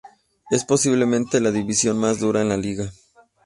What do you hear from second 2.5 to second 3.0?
liga.